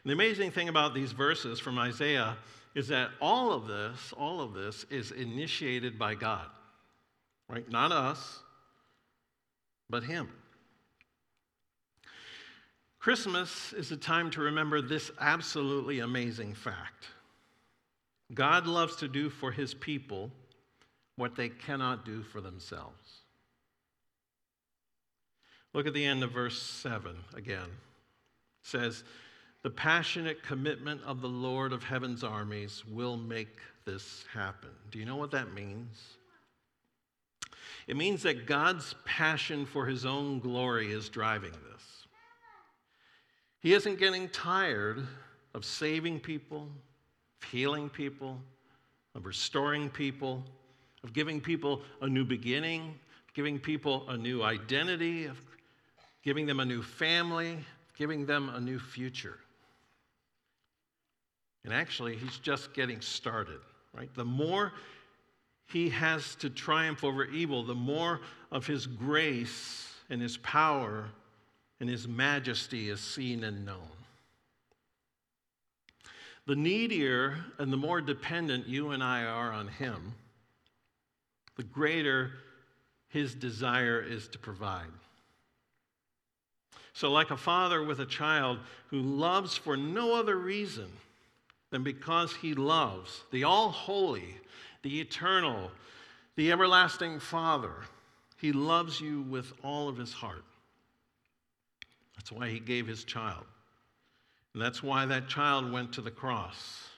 And 0.04 0.10
the 0.10 0.14
amazing 0.14 0.50
thing 0.50 0.68
about 0.68 0.94
these 0.94 1.12
verses 1.12 1.60
from 1.60 1.78
Isaiah 1.78 2.36
is 2.74 2.88
that 2.88 3.10
all 3.20 3.52
of 3.52 3.66
this, 3.66 4.12
all 4.16 4.40
of 4.40 4.54
this 4.54 4.84
is 4.90 5.12
initiated 5.12 5.98
by 5.98 6.14
God, 6.14 6.46
right? 7.48 7.68
Not 7.70 7.92
us, 7.92 8.40
but 9.88 10.02
Him. 10.02 10.28
Christmas 12.98 13.72
is 13.72 13.92
a 13.92 13.96
time 13.96 14.30
to 14.30 14.40
remember 14.40 14.80
this 14.80 15.10
absolutely 15.20 16.00
amazing 16.00 16.54
fact. 16.54 17.08
God 18.32 18.66
loves 18.66 18.96
to 18.96 19.08
do 19.08 19.28
for 19.28 19.52
His 19.52 19.74
people 19.74 20.30
what 21.16 21.36
they 21.36 21.48
cannot 21.48 22.04
do 22.04 22.22
for 22.22 22.40
themselves. 22.40 23.20
Look 25.74 25.86
at 25.86 25.94
the 25.94 26.04
end 26.04 26.22
of 26.22 26.32
verse 26.32 26.60
7 26.60 27.16
again. 27.34 27.58
It 27.58 27.68
says, 28.62 29.04
the 29.62 29.70
passionate 29.70 30.42
commitment 30.42 31.00
of 31.04 31.20
the 31.20 31.28
Lord 31.28 31.72
of 31.72 31.84
heaven's 31.84 32.24
armies 32.24 32.82
will 32.86 33.16
make 33.16 33.58
this 33.84 34.24
happen. 34.32 34.70
Do 34.90 34.98
you 34.98 35.04
know 35.04 35.16
what 35.16 35.30
that 35.30 35.54
means? 35.54 36.16
It 37.86 37.96
means 37.96 38.22
that 38.22 38.46
God's 38.46 38.94
passion 39.04 39.66
for 39.66 39.86
his 39.86 40.04
own 40.04 40.40
glory 40.40 40.92
is 40.92 41.08
driving 41.08 41.52
this. 41.52 42.06
He 43.60 43.74
isn't 43.74 43.98
getting 43.98 44.28
tired 44.28 45.06
of 45.54 45.64
saving 45.64 46.20
people, 46.20 46.68
of 47.40 47.48
healing 47.48 47.88
people, 47.88 48.40
of 49.14 49.26
restoring 49.26 49.88
people, 49.88 50.42
of 51.04 51.12
giving 51.12 51.40
people 51.40 51.82
a 52.00 52.08
new 52.08 52.24
beginning, 52.24 52.98
giving 53.34 53.58
people 53.58 54.08
a 54.08 54.16
new 54.16 54.42
identity, 54.42 55.26
of 55.26 55.40
giving 56.22 56.46
them 56.46 56.60
a 56.60 56.64
new 56.64 56.82
family, 56.82 57.58
giving 57.96 58.26
them 58.26 58.48
a 58.54 58.60
new 58.60 58.78
future. 58.78 59.38
And 61.64 61.72
actually, 61.72 62.16
he's 62.16 62.38
just 62.38 62.74
getting 62.74 63.00
started, 63.00 63.60
right? 63.94 64.12
The 64.14 64.24
more 64.24 64.72
he 65.66 65.88
has 65.90 66.34
to 66.36 66.50
triumph 66.50 67.04
over 67.04 67.24
evil, 67.24 67.62
the 67.62 67.74
more 67.74 68.20
of 68.50 68.66
his 68.66 68.86
grace 68.86 69.94
and 70.10 70.20
his 70.20 70.36
power 70.38 71.06
and 71.80 71.88
his 71.88 72.06
majesty 72.06 72.90
is 72.90 73.00
seen 73.00 73.44
and 73.44 73.64
known. 73.64 73.88
The 76.46 76.56
needier 76.56 77.36
and 77.58 77.72
the 77.72 77.76
more 77.76 78.00
dependent 78.00 78.66
you 78.66 78.90
and 78.90 79.02
I 79.02 79.24
are 79.24 79.52
on 79.52 79.68
him, 79.68 80.14
the 81.56 81.62
greater 81.62 82.32
his 83.08 83.34
desire 83.34 84.00
is 84.00 84.26
to 84.28 84.38
provide. 84.38 84.90
So, 86.94 87.10
like 87.10 87.30
a 87.30 87.36
father 87.36 87.82
with 87.82 88.00
a 88.00 88.06
child 88.06 88.58
who 88.88 89.00
loves 89.00 89.56
for 89.56 89.76
no 89.76 90.14
other 90.14 90.36
reason 90.36 90.88
than 91.72 91.82
because 91.82 92.36
he 92.36 92.54
loves 92.54 93.24
the 93.32 93.42
all 93.42 93.70
holy, 93.70 94.36
the 94.82 95.00
eternal, 95.00 95.72
the 96.36 96.52
everlasting 96.52 97.18
Father. 97.18 97.72
He 98.38 98.52
loves 98.52 99.00
you 99.00 99.22
with 99.22 99.52
all 99.64 99.88
of 99.88 99.96
his 99.96 100.12
heart. 100.12 100.44
That's 102.14 102.30
why 102.30 102.50
he 102.50 102.60
gave 102.60 102.86
his 102.86 103.04
child. 103.04 103.44
And 104.52 104.62
that's 104.62 104.82
why 104.82 105.06
that 105.06 105.28
child 105.28 105.72
went 105.72 105.94
to 105.94 106.02
the 106.02 106.10
cross. 106.10 106.88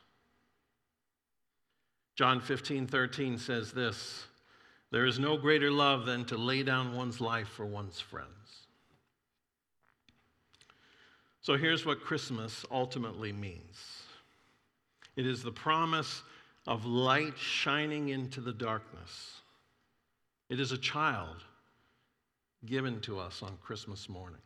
John 2.17 2.41
15, 2.41 2.89
13 2.89 3.39
says 3.39 3.71
this 3.71 4.25
There 4.91 5.07
is 5.07 5.21
no 5.21 5.37
greater 5.37 5.71
love 5.71 6.05
than 6.05 6.25
to 6.27 6.37
lay 6.37 6.65
down 6.65 6.97
one's 6.97 7.21
life 7.21 7.49
for 7.49 7.65
one's 7.65 8.01
friends. 8.01 8.29
So 11.43 11.57
here's 11.57 11.87
what 11.87 12.03
Christmas 12.03 12.65
ultimately 12.73 13.33
means 13.33 13.94
it 15.17 15.27
is 15.27 15.43
the 15.43 15.53
promise 15.53 16.23
of 16.67 16.85
light 16.85 17.39
shining 17.39 18.09
into 18.09 18.41
the 18.41 18.53
darkness. 18.53 19.41
It 20.49 20.61
is 20.61 20.73
a 20.73 20.79
child 20.79 21.37
given 22.67 23.01
to 23.03 23.19
us 23.19 23.43
on 23.43 23.59
Christmas 23.63 24.09
morning. 24.09 24.41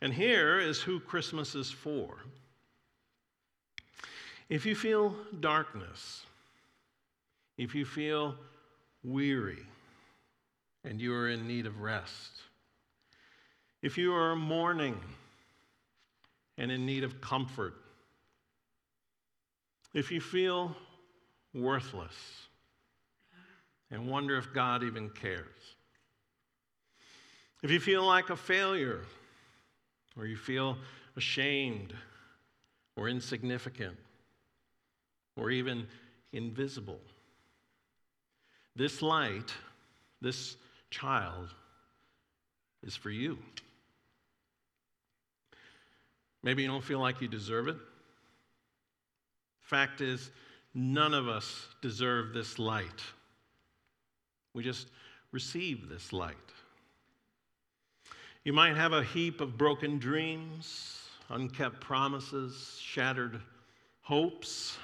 And 0.00 0.12
here 0.12 0.60
is 0.60 0.80
who 0.80 1.00
Christmas 1.00 1.54
is 1.54 1.70
for. 1.70 2.18
If 4.48 4.66
you 4.66 4.74
feel 4.74 5.14
darkness, 5.40 6.22
if 7.56 7.74
you 7.74 7.84
feel 7.84 8.34
weary, 9.02 9.64
and 10.84 11.00
you 11.00 11.14
are 11.14 11.30
in 11.30 11.46
need 11.46 11.66
of 11.66 11.80
rest, 11.80 12.42
if 13.82 13.96
you 13.96 14.14
are 14.14 14.36
mourning 14.36 15.00
and 16.58 16.70
in 16.70 16.84
need 16.84 17.04
of 17.04 17.20
comfort, 17.20 17.74
if 19.94 20.10
you 20.10 20.20
feel 20.20 20.74
worthless 21.54 22.14
and 23.90 24.08
wonder 24.08 24.36
if 24.36 24.52
God 24.52 24.82
even 24.82 25.08
cares, 25.08 25.46
if 27.62 27.70
you 27.70 27.80
feel 27.80 28.04
like 28.04 28.28
a 28.28 28.36
failure, 28.36 29.00
or 30.18 30.26
you 30.26 30.36
feel 30.36 30.76
ashamed 31.16 31.94
or 32.96 33.08
insignificant 33.08 33.96
or 35.36 35.50
even 35.50 35.86
invisible, 36.32 37.00
this 38.76 39.00
light, 39.00 39.54
this 40.20 40.56
child, 40.90 41.48
is 42.84 42.94
for 42.96 43.10
you. 43.10 43.38
Maybe 46.42 46.62
you 46.62 46.68
don't 46.68 46.84
feel 46.84 47.00
like 47.00 47.22
you 47.22 47.28
deserve 47.28 47.68
it. 47.68 47.76
Fact 49.64 50.00
is, 50.02 50.30
none 50.74 51.14
of 51.14 51.26
us 51.26 51.66
deserve 51.80 52.32
this 52.32 52.58
light. 52.58 53.02
We 54.52 54.62
just 54.62 54.88
receive 55.32 55.88
this 55.88 56.12
light. 56.12 56.36
You 58.44 58.52
might 58.52 58.76
have 58.76 58.92
a 58.92 59.02
heap 59.02 59.40
of 59.40 59.56
broken 59.56 59.98
dreams, 59.98 61.00
unkept 61.30 61.80
promises, 61.80 62.78
shattered 62.80 63.40
hopes, 64.02 64.76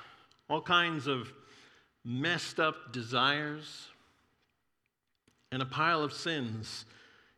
all 0.49 0.63
kinds 0.63 1.07
of 1.07 1.31
messed 2.03 2.59
up 2.59 2.91
desires, 2.91 3.87
and 5.53 5.61
a 5.61 5.67
pile 5.67 6.03
of 6.03 6.13
sins 6.13 6.87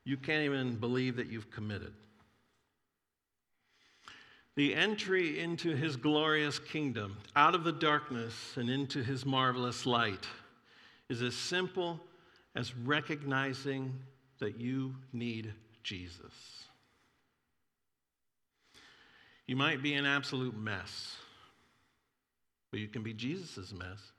you 0.05 0.17
can't 0.17 0.45
even 0.45 0.77
believe 0.77 1.17
that 1.17 1.27
you've 1.27 1.51
committed. 1.51 1.93
The 4.55 4.75
entry 4.75 5.41
into 5.41 5.75
his 5.75 5.97
glorious 5.97 6.59
kingdom, 6.59 7.17
out 7.35 7.55
of 7.55 7.65
the 7.65 7.73
darkness 7.73 8.35
and 8.57 8.69
into 8.69 9.03
his 9.03 9.25
marvelous 9.25 9.87
light, 9.87 10.27
is 11.09 11.23
as 11.23 11.35
simple 11.35 12.01
as 12.55 12.77
recognizing 12.77 13.99
that 14.41 14.61
you 14.61 14.95
need 15.13 15.55
Jesus. 15.83 16.35
You 19.47 19.57
might 19.57 19.83
be 19.83 19.95
an 19.95 20.05
absolute 20.05 20.57
mess, 20.57 21.17
but 22.71 22.81
you 22.81 22.89
can 22.89 23.03
be 23.03 23.15
Jesus' 23.15 23.73
mess. 23.73 24.13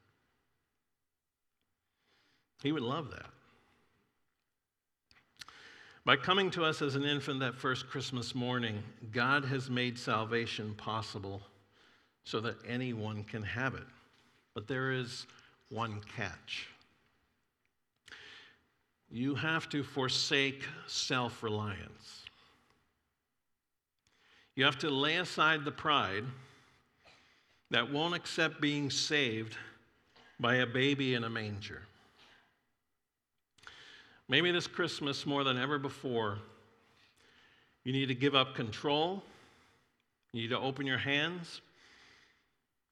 He 2.63 2.71
would 2.71 2.83
love 2.83 3.11
that. 3.11 3.29
By 6.05 6.17
coming 6.17 6.51
to 6.51 6.65
us 6.65 6.81
as 6.81 6.95
an 6.95 7.05
infant 7.05 7.39
that 7.39 7.55
first 7.55 7.87
Christmas 7.89 8.35
morning, 8.35 8.83
God 9.13 9.45
has 9.45 9.69
made 9.69 9.97
salvation 9.97 10.73
possible 10.75 11.41
so 12.25 12.41
that 12.41 12.57
anyone 12.67 13.23
can 13.23 13.41
have 13.41 13.75
it. 13.75 13.87
But 14.53 14.67
there 14.67 14.91
is 14.91 15.25
one 15.69 16.01
catch. 16.17 16.67
You 19.09 19.33
have 19.35 19.69
to 19.69 19.83
forsake 19.83 20.63
self 20.87 21.41
reliance. 21.41 22.23
You 24.55 24.65
have 24.65 24.79
to 24.79 24.89
lay 24.89 25.15
aside 25.15 25.63
the 25.63 25.71
pride 25.71 26.25
that 27.71 27.91
won't 27.91 28.13
accept 28.13 28.59
being 28.59 28.89
saved 28.89 29.55
by 30.39 30.55
a 30.55 30.65
baby 30.65 31.13
in 31.13 31.23
a 31.23 31.29
manger. 31.29 31.83
Maybe 34.33 34.49
this 34.49 34.65
Christmas, 34.65 35.27
more 35.27 35.43
than 35.43 35.59
ever 35.59 35.77
before, 35.77 36.39
you 37.83 37.93
need 37.93 38.07
to 38.07 38.15
give 38.15 38.33
up 38.33 38.55
control. 38.55 39.21
You 40.31 40.41
need 40.41 40.47
to 40.47 40.57
open 40.57 40.87
your 40.87 40.97
hands. 40.97 41.61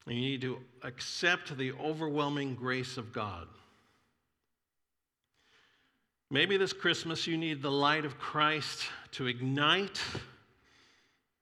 And 0.06 0.14
you 0.14 0.20
need 0.20 0.40
to 0.42 0.58
accept 0.84 1.58
the 1.58 1.72
overwhelming 1.72 2.54
grace 2.54 2.96
of 2.96 3.12
God. 3.12 3.48
Maybe 6.30 6.56
this 6.58 6.72
Christmas 6.72 7.26
you 7.26 7.36
need 7.36 7.60
the 7.60 7.72
light 7.72 8.04
of 8.04 8.20
Christ 8.20 8.84
to 9.10 9.26
ignite 9.26 10.00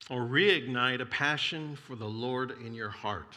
or 0.08 0.22
reignite 0.22 1.02
a 1.02 1.06
passion 1.06 1.76
for 1.76 1.94
the 1.94 2.08
Lord 2.08 2.54
in 2.64 2.72
your 2.72 2.88
heart. 2.88 3.34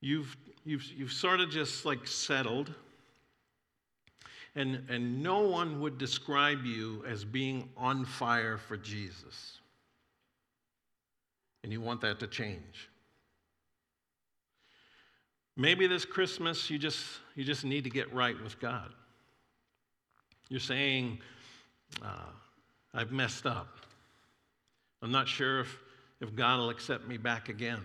You've, 0.00 0.36
you've, 0.64 0.84
you've 0.92 1.12
sort 1.12 1.40
of 1.40 1.50
just 1.50 1.84
like 1.84 2.06
settled, 2.06 2.72
and, 4.56 4.84
and 4.88 5.22
no 5.22 5.40
one 5.40 5.80
would 5.80 5.98
describe 5.98 6.64
you 6.64 7.04
as 7.06 7.24
being 7.24 7.68
on 7.76 8.04
fire 8.04 8.58
for 8.58 8.76
Jesus. 8.76 9.58
And 11.62 11.72
you 11.72 11.80
want 11.80 12.00
that 12.00 12.18
to 12.20 12.26
change. 12.26 12.88
Maybe 15.56 15.86
this 15.86 16.04
Christmas 16.04 16.70
you 16.70 16.78
just, 16.78 17.04
you 17.36 17.44
just 17.44 17.64
need 17.64 17.84
to 17.84 17.90
get 17.90 18.12
right 18.12 18.40
with 18.42 18.58
God. 18.60 18.90
You're 20.48 20.58
saying, 20.58 21.20
uh, 22.02 22.30
I've 22.92 23.12
messed 23.12 23.46
up. 23.46 23.68
I'm 25.02 25.12
not 25.12 25.28
sure 25.28 25.60
if, 25.60 25.78
if 26.20 26.34
God 26.34 26.58
will 26.58 26.70
accept 26.70 27.06
me 27.06 27.18
back 27.18 27.48
again. 27.48 27.82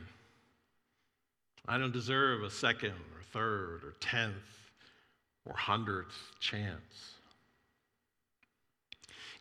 I 1.67 1.77
don't 1.77 1.93
deserve 1.93 2.43
a 2.43 2.49
second 2.49 2.93
or 2.93 3.23
third 3.31 3.83
or 3.83 3.93
tenth 3.99 4.54
or 5.45 5.55
hundredth 5.55 6.15
chance. 6.39 7.15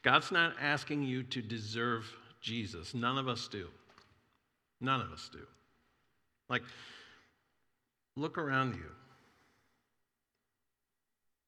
God's 0.03 0.31
not 0.31 0.55
asking 0.61 1.03
you 1.03 1.23
to 1.25 1.41
deserve 1.41 2.05
Jesus. 2.41 2.95
None 2.95 3.17
of 3.17 3.27
us 3.27 3.49
do. 3.49 3.69
None 4.81 5.01
of 5.01 5.11
us 5.11 5.31
do. 5.33 5.47
Like, 6.51 6.63
look 8.17 8.37
around 8.37 8.75
you. 8.75 8.91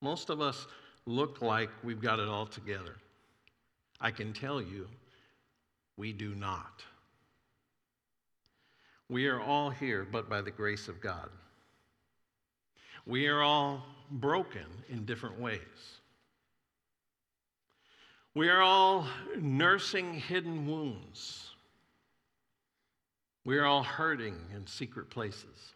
Most 0.00 0.30
of 0.30 0.40
us 0.40 0.66
look 1.04 1.42
like 1.42 1.68
we've 1.84 2.00
got 2.00 2.18
it 2.18 2.28
all 2.28 2.46
together. 2.46 2.96
I 4.00 4.10
can 4.10 4.32
tell 4.32 4.60
you, 4.60 4.88
we 5.96 6.12
do 6.12 6.34
not. 6.34 6.82
We 9.08 9.26
are 9.26 9.40
all 9.40 9.70
here, 9.70 10.06
but 10.10 10.28
by 10.28 10.40
the 10.40 10.50
grace 10.50 10.88
of 10.88 11.00
God. 11.00 11.28
We 13.06 13.28
are 13.28 13.42
all 13.42 13.82
broken 14.10 14.66
in 14.88 15.04
different 15.04 15.40
ways. 15.40 15.60
We 18.34 18.48
are 18.48 18.60
all 18.60 19.06
nursing 19.40 20.14
hidden 20.14 20.66
wounds. 20.66 21.50
We 23.44 23.58
are 23.58 23.64
all 23.64 23.84
hurting 23.84 24.36
in 24.54 24.66
secret 24.66 25.08
places. 25.08 25.74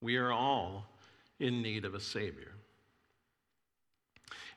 We 0.00 0.16
are 0.16 0.32
all 0.32 0.86
in 1.40 1.62
need 1.62 1.84
of 1.84 1.94
a 1.94 2.00
Savior. 2.00 2.52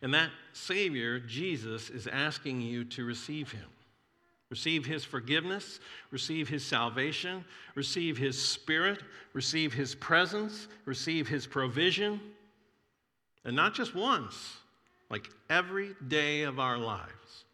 And 0.02 0.14
that 0.14 0.30
Savior, 0.54 1.20
Jesus, 1.20 1.90
is 1.90 2.08
asking 2.08 2.62
you 2.62 2.84
to 2.86 3.04
receive 3.04 3.52
him. 3.52 3.68
Receive 4.52 4.86
his 4.86 5.06
forgiveness, 5.06 5.80
receive 6.12 6.50
his 6.50 6.64
salvation, 6.64 7.46
receive 7.74 8.18
his 8.18 8.40
spirit, 8.40 9.00
receive 9.32 9.74
his 9.74 9.96
presence, 9.96 10.68
receive 10.84 11.26
his 11.26 11.48
provision. 11.48 12.20
And 13.46 13.56
not 13.56 13.74
just 13.74 13.96
once, 13.96 14.58
like 15.10 15.30
every 15.50 15.96
day 16.10 16.42
of 16.42 16.60
our 16.60 16.78
lives. 16.78 17.46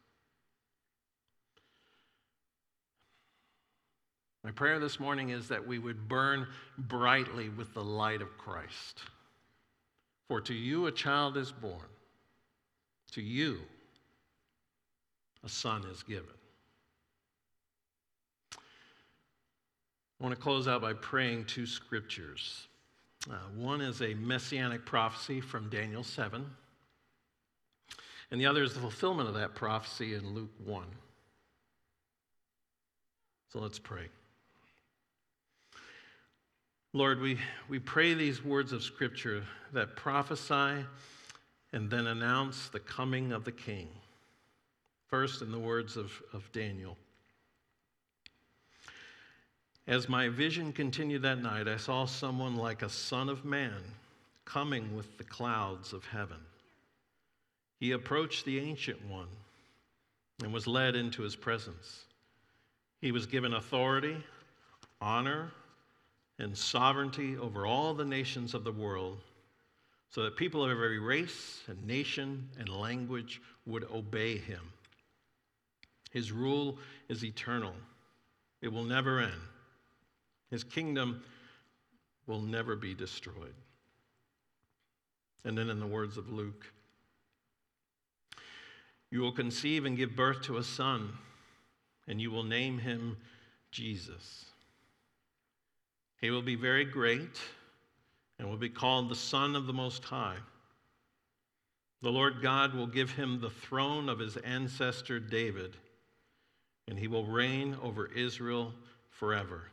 My 4.44 4.50
prayer 4.50 4.80
this 4.80 5.00
morning 5.00 5.30
is 5.30 5.48
that 5.50 5.68
we 5.68 5.78
would 5.78 6.08
burn 6.10 6.48
brightly 6.80 7.50
with 7.50 7.76
the 7.76 7.84
light 7.84 8.24
of 8.24 8.38
Christ. 8.40 9.02
For 10.30 10.42
to 10.42 10.54
you 10.54 10.88
a 10.88 10.92
child 10.92 11.38
is 11.38 11.52
born 11.52 11.86
to 13.12 13.22
you, 13.22 13.60
a 15.44 15.50
son 15.50 15.86
is 15.92 16.02
given. 16.02 16.37
I 20.20 20.24
want 20.24 20.36
to 20.36 20.42
close 20.42 20.68
out 20.68 20.82
by 20.82 20.94
praying 20.94 21.46
two 21.46 21.66
scriptures. 21.66 22.68
Uh, 23.30 23.36
one 23.56 23.82
is 23.82 24.02
a 24.02 24.14
messianic 24.16 24.86
prophecy 24.86 25.42
from 25.42 25.70
Daniel 25.70 26.04
7, 26.04 26.46
And 28.32 28.42
the 28.42 28.46
other 28.46 28.64
is 28.64 28.74
the 28.74 28.80
fulfillment 28.80 29.30
of 29.30 29.36
that 29.36 29.54
prophecy 29.54 30.16
in 30.16 30.34
Luke 30.34 30.52
1. 30.66 30.86
So 33.54 33.60
let's 33.60 33.80
pray. 33.80 34.08
Lord, 36.94 37.22
we, 37.22 37.38
we 37.70 37.80
pray 37.80 38.14
these 38.14 38.44
words 38.44 38.72
of 38.72 38.82
Scripture 38.82 39.44
that 39.74 39.96
prophesy 39.96 40.84
and 41.74 41.90
then 41.90 42.08
announce 42.08 42.70
the 42.70 42.80
coming 42.80 43.34
of 43.34 43.44
the 43.44 43.52
King. 43.52 43.88
First, 45.08 45.42
in 45.42 45.52
the 45.52 45.60
words 45.60 45.96
of, 45.96 46.12
of 46.34 46.52
Daniel. 46.52 46.98
As 49.88 50.10
my 50.10 50.28
vision 50.28 50.74
continued 50.74 51.22
that 51.22 51.42
night, 51.42 51.70
I 51.70 51.78
saw 51.78 52.06
someone 52.06 52.58
like 52.58 52.82
a 52.82 52.90
son 52.90 53.30
of 53.30 53.46
man 53.46 53.82
coming 54.44 54.96
with 54.98 55.18
the 55.18 55.24
clouds 55.24 55.94
of 55.94 56.06
heaven. 56.06 56.40
He 57.80 57.92
approached 57.92 58.44
the 58.44 58.60
Ancient 58.60 59.04
One 59.06 59.30
and 60.44 60.52
was 60.52 60.68
led 60.68 60.98
into 60.98 61.22
his 61.22 61.38
presence. 61.38 62.04
He 63.00 63.14
was 63.14 63.26
given 63.26 63.54
authority, 63.54 64.18
honor, 65.00 65.52
and 66.38 66.58
sovereignty 66.58 67.38
over 67.38 67.66
all 67.66 67.94
the 67.94 68.06
nations 68.06 68.54
of 68.54 68.66
the 68.66 68.72
world 68.72 69.20
so 70.10 70.24
that 70.24 70.36
people 70.36 70.66
of 70.66 70.72
every 70.72 71.00
race 71.00 71.62
and 71.68 71.86
nation 71.86 72.50
and 72.60 72.68
language 72.68 73.42
would 73.66 73.86
obey 73.86 74.38
him. 74.38 74.62
His 76.12 76.32
rule 76.32 76.78
is 77.08 77.24
eternal, 77.24 77.74
it 78.62 78.72
will 78.72 78.84
never 78.84 79.20
end. 79.20 79.42
His 80.50 80.64
kingdom 80.64 81.24
will 82.26 82.42
never 82.42 82.76
be 82.76 82.94
destroyed. 82.94 83.56
And 85.44 85.58
then, 85.58 85.70
in 85.70 85.80
the 85.80 85.88
words 85.88 86.18
of 86.18 86.30
Luke, 86.30 86.66
you 89.10 89.22
will 89.22 89.32
conceive 89.32 89.86
and 89.86 89.96
give 89.96 90.16
birth 90.16 90.42
to 90.44 90.58
a 90.58 90.64
son, 90.64 91.14
and 92.08 92.20
you 92.20 92.32
will 92.32 92.44
name 92.44 92.80
him 92.80 93.18
Jesus. 93.72 94.46
He 96.20 96.32
will 96.32 96.42
be 96.42 96.56
very 96.56 96.84
great 96.84 97.40
and 98.40 98.50
will 98.50 98.58
be 98.58 98.70
called 98.70 99.10
the 99.10 99.16
Son 99.16 99.56
of 99.56 99.68
the 99.68 99.74
Most 99.74 100.04
High. 100.04 100.38
The 102.02 102.12
Lord 102.12 102.42
God 102.42 102.74
will 102.74 102.88
give 102.88 103.12
him 103.12 103.40
the 103.40 103.50
throne 103.50 104.10
of 104.10 104.20
his 104.20 104.38
ancestor 104.38 105.20
David, 105.20 105.76
and 106.88 107.00
he 107.00 107.08
will 107.08 107.26
reign 107.26 107.78
over 107.82 108.08
Israel 108.08 108.74
forever. 109.10 109.64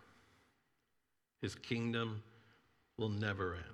His 1.45 1.55
kingdom 1.55 2.23
will 2.97 3.11
never 3.11 3.53
end. 3.53 3.65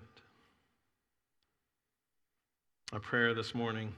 Our 2.92 2.98
prayer 2.98 3.32
this 3.32 3.54
morning 3.54 3.94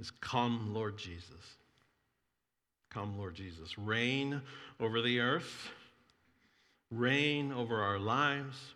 is 0.00 0.10
Come, 0.10 0.74
Lord 0.74 0.98
Jesus. 0.98 1.56
Come, 2.90 3.16
Lord 3.16 3.36
Jesus. 3.36 3.78
Reign 3.78 4.42
over 4.80 5.00
the 5.00 5.20
earth 5.20 5.70
reign 6.90 7.52
over 7.52 7.80
our 7.80 8.00
lives, 8.00 8.74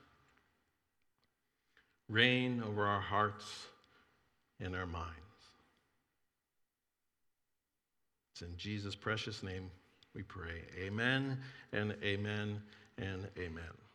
reign 2.09 2.63
over 2.67 2.87
our 2.87 3.01
hearts 3.01 3.67
and 4.61 4.77
our 4.77 4.87
minds. 4.87 5.11
It's 8.33 8.43
in 8.43 8.57
Jesus' 8.57 8.95
precious 8.95 9.43
name 9.43 9.69
we 10.17 10.23
pray. 10.23 10.63
Amen 10.81 11.39
and 11.73 11.95
amen 12.03 12.63
and 12.99 13.29
amen. 13.39 13.86